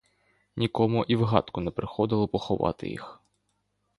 [0.55, 3.21] Нікому і в гадку не приходило поховати їх.